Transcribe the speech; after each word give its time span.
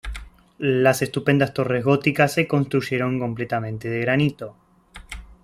Las 0.57 1.03
estupendas 1.03 1.53
torres 1.53 1.85
góticas 1.85 2.33
se 2.33 2.47
construyeron 2.47 3.19
completamente 3.19 3.87
de 3.87 3.99
granito. 4.01 4.55